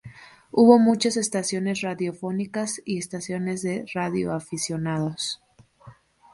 [0.49, 5.39] Hubo muchas estaciones radiofónicas y estaciones de radioaficionados.